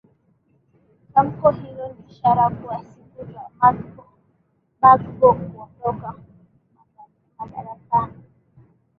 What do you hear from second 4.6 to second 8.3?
bagbo kuondoka madarakani